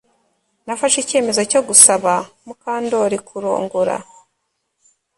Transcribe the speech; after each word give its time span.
Nafashe 0.65 0.97
icyemezo 1.01 1.41
cyo 1.51 1.61
gusaba 1.67 2.11
Mukandoli 2.45 3.17
kurongora 3.27 3.95